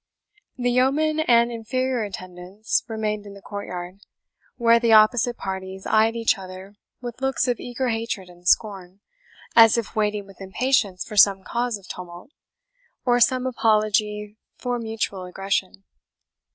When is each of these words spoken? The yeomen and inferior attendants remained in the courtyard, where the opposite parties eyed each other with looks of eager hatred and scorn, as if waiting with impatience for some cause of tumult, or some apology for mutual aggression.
The 0.57 0.71
yeomen 0.71 1.19
and 1.19 1.51
inferior 1.51 2.01
attendants 2.03 2.83
remained 2.87 3.27
in 3.27 3.35
the 3.35 3.39
courtyard, 3.43 3.99
where 4.55 4.79
the 4.79 4.93
opposite 4.93 5.37
parties 5.37 5.85
eyed 5.85 6.15
each 6.15 6.39
other 6.39 6.73
with 7.01 7.21
looks 7.21 7.47
of 7.47 7.59
eager 7.59 7.89
hatred 7.89 8.27
and 8.27 8.47
scorn, 8.47 9.01
as 9.55 9.77
if 9.77 9.95
waiting 9.95 10.25
with 10.25 10.41
impatience 10.41 11.05
for 11.05 11.17
some 11.17 11.43
cause 11.43 11.77
of 11.77 11.87
tumult, 11.87 12.31
or 13.05 13.19
some 13.19 13.45
apology 13.45 14.37
for 14.57 14.79
mutual 14.79 15.23
aggression. 15.25 15.83